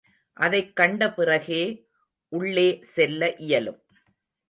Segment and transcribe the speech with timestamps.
[0.33, 1.87] அதைக் கண்ட பிறகே,
[2.27, 3.81] உள்ளே செல்ல இயலும்.